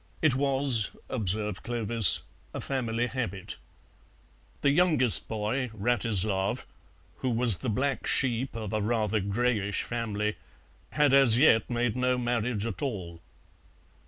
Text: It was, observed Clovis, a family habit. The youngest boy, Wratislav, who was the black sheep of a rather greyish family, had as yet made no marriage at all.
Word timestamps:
It 0.19 0.33
was, 0.33 0.95
observed 1.09 1.61
Clovis, 1.61 2.21
a 2.55 2.59
family 2.59 3.05
habit. 3.05 3.57
The 4.63 4.71
youngest 4.71 5.27
boy, 5.27 5.69
Wratislav, 5.75 6.65
who 7.17 7.29
was 7.29 7.57
the 7.57 7.69
black 7.69 8.07
sheep 8.07 8.55
of 8.55 8.73
a 8.73 8.81
rather 8.81 9.19
greyish 9.19 9.83
family, 9.83 10.37
had 10.93 11.13
as 11.13 11.37
yet 11.37 11.69
made 11.69 11.95
no 11.95 12.17
marriage 12.17 12.65
at 12.65 12.81
all. 12.81 13.21